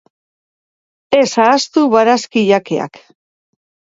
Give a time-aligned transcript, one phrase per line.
[1.17, 2.93] Ez ahaztu barazkijakeak.